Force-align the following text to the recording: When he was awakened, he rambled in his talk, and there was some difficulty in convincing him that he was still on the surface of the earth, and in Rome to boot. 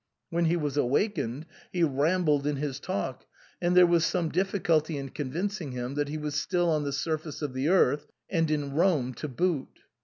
When 0.31 0.45
he 0.45 0.57
was 0.57 0.77
awakened, 0.77 1.45
he 1.71 1.83
rambled 1.83 2.47
in 2.47 2.55
his 2.55 2.79
talk, 2.79 3.27
and 3.61 3.77
there 3.77 3.85
was 3.85 4.03
some 4.03 4.29
difficulty 4.29 4.97
in 4.97 5.09
convincing 5.09 5.73
him 5.73 5.93
that 5.93 6.09
he 6.09 6.17
was 6.17 6.33
still 6.33 6.71
on 6.71 6.83
the 6.85 6.91
surface 6.91 7.43
of 7.43 7.53
the 7.53 7.67
earth, 7.67 8.07
and 8.27 8.49
in 8.49 8.73
Rome 8.73 9.13
to 9.13 9.27
boot. 9.27 9.81